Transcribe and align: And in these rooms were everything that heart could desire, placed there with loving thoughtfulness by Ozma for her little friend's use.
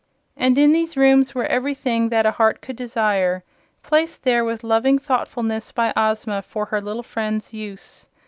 And 0.35 0.57
in 0.57 0.71
these 0.71 0.97
rooms 0.97 1.35
were 1.35 1.45
everything 1.45 2.09
that 2.09 2.25
heart 2.25 2.59
could 2.59 2.75
desire, 2.75 3.43
placed 3.83 4.23
there 4.23 4.43
with 4.43 4.63
loving 4.63 4.97
thoughtfulness 4.97 5.71
by 5.71 5.93
Ozma 5.95 6.41
for 6.41 6.65
her 6.65 6.81
little 6.81 7.03
friend's 7.03 7.53
use. 7.53 8.07